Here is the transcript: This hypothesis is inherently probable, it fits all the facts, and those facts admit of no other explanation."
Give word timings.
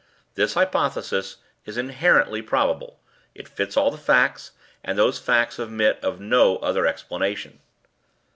This 0.33 0.55
hypothesis 0.55 1.35
is 1.67 1.77
inherently 1.77 2.41
probable, 2.41 2.99
it 3.35 3.47
fits 3.47 3.77
all 3.77 3.91
the 3.91 3.99
facts, 3.99 4.49
and 4.83 4.97
those 4.97 5.19
facts 5.19 5.59
admit 5.59 5.99
of 6.03 6.19
no 6.19 6.57
other 6.57 6.87
explanation." 6.87 7.59